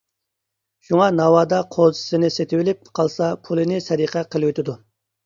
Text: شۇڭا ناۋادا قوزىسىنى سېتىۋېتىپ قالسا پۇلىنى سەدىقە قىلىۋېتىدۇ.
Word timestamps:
شۇڭا 0.85 1.09
ناۋادا 1.17 1.59
قوزىسىنى 1.75 2.29
سېتىۋېتىپ 2.37 2.89
قالسا 3.01 3.29
پۇلىنى 3.45 3.79
سەدىقە 3.89 4.25
قىلىۋېتىدۇ. 4.37 4.77